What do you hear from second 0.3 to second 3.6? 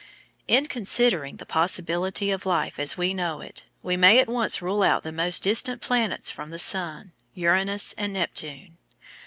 In considering the possibility of life as we know